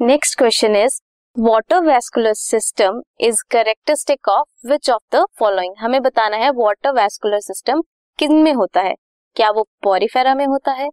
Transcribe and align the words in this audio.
Next 0.00 0.38
question 0.38 0.76
is 0.76 1.00
water 1.36 1.80
vascular 1.80 2.32
system 2.32 3.00
is 3.20 3.42
characteristic 3.50 4.28
of 4.28 4.68
which 4.68 4.90
of 4.90 5.16
the 5.16 5.24
following 5.38 5.74
हमें 5.78 6.00
बताना 6.02 6.36
है 6.36 6.50
water 6.50 6.92
vascular 6.92 7.40
system 7.40 7.82
किन 8.18 8.32
में 8.32 8.52
होता 8.52 8.80
है? 8.80 8.94
क्या 9.36 9.50
वो 9.50 9.66
पॉरीफेरा 9.82 10.34
में 10.34 10.46
होता 10.46 10.72
है? 10.72 10.88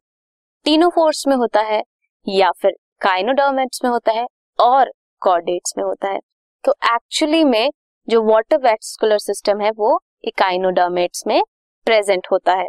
टीनोफोर्स 0.66 1.28
में 1.28 1.36
होता 1.36 1.62
है 1.62 1.82
या 2.28 2.52
फिर 2.52 2.72
काइनोडर्मेट्स 3.02 3.84
में 3.84 3.92
होता 3.92 4.12
है 4.12 4.26
और 4.60 4.92
कॉर्डेट्स 5.22 5.74
में 5.78 5.86
होता 5.86 6.08
है? 6.08 6.20
तो 6.64 6.76
एक्चुअली 6.86 7.44
में 7.44 7.70
जो 8.10 8.24
वाटर 8.24 8.58
वेस्कुलर 8.58 9.18
सिस्टम 9.18 9.62
है, 9.62 9.72
वो 9.72 10.00
इकाइनोडर्मेट्स 10.24 11.24
में 11.28 11.42
प्रेजेंट 11.86 12.28
होता 12.32 12.54
है। 12.54 12.68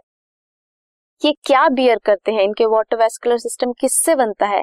ये 1.25 1.33
क्या 1.45 1.69
बियर 1.69 1.99
करते 1.99 2.33
हैं? 2.33 2.43
इनके 2.43 2.67
वाटर 2.67 2.97
वेस्कुलर 2.97 3.39
सिस्टम 3.39 3.73
किससे 3.73 4.15
बनता 4.15 4.47
है? 4.47 4.63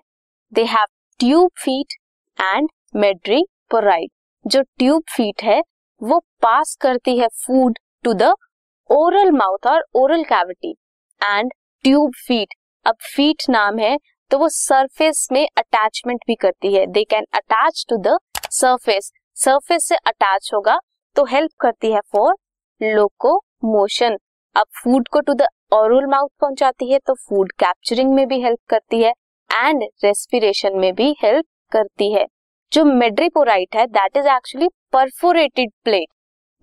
They 0.53 0.63
have 0.63 0.85
tube 1.23 1.49
feet 1.57 1.93
and 2.39 2.67
madre 2.95 3.35
madreporite 3.35 4.09
जो 4.45 4.61
ट्यूब 4.61 5.03
फीट 5.09 5.43
है, 5.43 5.61
वो 6.01 6.17
पास 6.41 6.75
करती 6.81 7.17
है 7.17 7.27
food 7.45 7.77
to 8.03 8.13
the 8.13 8.31
oral 8.89 9.31
mouth 9.31 9.67
और 9.67 9.85
oral 9.95 10.23
cavity 10.23 10.71
and 11.21 11.51
tube 11.85 12.11
feet, 12.27 12.53
अब 12.85 12.95
फीट 13.05 13.43
नाम 13.49 13.79
है 13.79 13.97
तो 14.31 14.37
वो 14.39 14.49
सरफेस 14.49 15.27
में 15.31 15.47
अटैचमेंट 15.47 16.19
भी 16.27 16.35
करती 16.35 16.73
है। 16.73 16.85
They 16.87 17.03
can 17.05 17.25
attach 17.33 17.85
to 17.89 17.97
the 17.99 18.17
surface 18.51 19.11
surface 19.37 19.87
से 19.87 19.95
अटैच 20.07 20.51
होगा 20.53 20.79
तो 21.15 21.25
हेल्प 21.25 21.51
करती 21.59 21.91
है 21.91 22.01
फॉर 22.11 22.35
लोको 22.81 23.37
मोशन 23.65 24.17
अब 24.55 24.65
फ़ूड 24.83 25.07
को 25.07 25.19
टू 25.21 25.33
द 25.33 25.47
ओरल 25.73 26.05
माउथ 26.07 26.29
पहुंचाती 26.41 26.91
है 26.91 26.99
तो 26.99 27.13
फ़ूड 27.19 27.51
कैप्चरिंग 27.59 28.13
में 28.13 28.27
भी 28.27 28.41
हेल्प 28.41 28.59
करती 28.69 29.01
है। 29.03 29.13
एंड 29.55 29.83
रेस्पिरेशन 30.03 30.77
में 30.79 30.93
भी 30.93 31.15
हेल्प 31.23 31.45
करती 31.71 32.11
है। 32.13 32.25
जो 32.71 32.83
मेड्रिपोराइट 32.85 33.75
है 33.75 33.85
that 33.87 34.17
is 34.17 34.27
actually 34.27 34.67
perforated 34.93 35.71
plate 35.83 36.07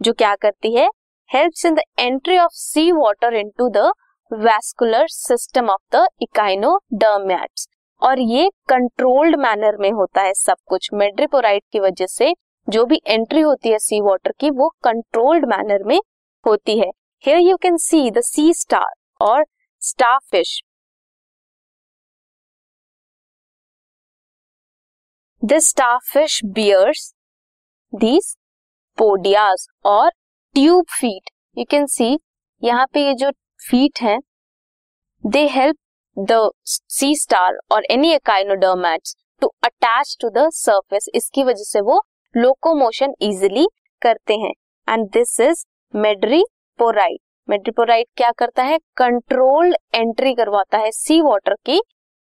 जो 0.01 0.13
क्या 0.13 0.35
करती 0.35 0.75
है? 0.77 0.89
Helps 1.31 1.65
in 1.67 1.75
the 1.75 1.81
entry 1.99 2.39
of 2.39 2.53
sea 2.53 2.91
water 2.93 3.35
into 3.35 3.69
the 3.69 3.93
vascular 4.31 5.07
system 5.09 5.69
of 5.71 5.97
the 5.97 6.07
echinoderms 6.23 7.67
और 8.03 8.21
ये 8.21 8.49
कंट्रोल्ड 8.69 9.37
मैनर 9.37 9.77
में 9.77 9.91
होता 9.91 10.23
है 10.23 10.33
सब 10.35 10.57
कुछ। 10.67 10.89
मेड्रिपोराइट 10.95 11.63
की 11.73 11.81
वजह 11.81 12.07
से 12.07 12.33
जो 12.69 12.85
भी 12.85 13.01
एंट्री 13.07 13.41
होती 13.41 13.69
है 13.69 13.79
सी 13.79 14.01
वाटर 14.01 14.33
की, 14.41 14.51
वो 14.51 14.69
कंट्रोल्ड 14.85 15.45
मैनर 15.45 15.85
में 15.85 15.99
होती 16.45 16.79
है। 16.79 16.91
Here 17.25 17.39
you 17.39 17.57
can 17.57 17.77
see 17.77 18.11
the 18.11 18.21
sea 18.21 18.53
star 18.55 18.93
और 19.21 19.45
starfish 20.31 20.61
this 25.43 25.69
starfish 26.05 26.41
bears, 26.45 27.13
these 27.93 28.25
podia 28.99 29.67
और 29.85 30.11
tube 30.55 30.85
feet. 30.91 31.31
You 31.59 31.65
can 31.71 31.87
see 31.87 32.19
यहाँ 32.63 32.85
पे 32.95 33.05
ये 33.07 33.15
जो 33.15 33.31
फीट 33.61 34.01
है 34.03 34.19
they 35.25 35.47
help 35.49 35.77
the 36.17 36.51
sea 36.67 37.15
star 37.17 37.59
और 37.73 37.85
any 37.91 38.13
echinoderms 38.15 39.17
to 39.43 39.51
attach 39.65 40.17
to 40.21 40.29
the 40.31 40.49
surface 40.55 41.09
इसकी 41.15 41.45
वजह 41.45 41.65
से 41.65 41.81
वो 41.81 42.01
लोकोमोशन 42.35 43.15
इजिली 43.23 43.67
करते 44.03 44.35
हैं। 44.35 44.53
And 44.89 45.09
this 45.09 45.39
is 45.41 45.65
madreporite 45.95 47.21
madreporite 47.49 48.07
क्या 48.17 48.31
करता 48.39 48.63
है? 48.63 48.79
कंट्रोल्ड 48.97 49.77
एंट्री 49.95 50.35
करवाता 50.35 50.79
है 50.79 50.91
सी 50.93 51.21
वाटर 51.23 51.55
की 51.67 51.81